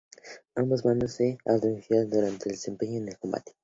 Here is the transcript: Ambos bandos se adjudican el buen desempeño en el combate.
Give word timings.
Ambos 0.55 0.81
bandos 0.81 1.13
se 1.13 1.37
adjudican 1.45 1.99
el 1.99 2.07
buen 2.11 2.39
desempeño 2.39 2.97
en 3.01 3.09
el 3.09 3.19
combate. 3.19 3.53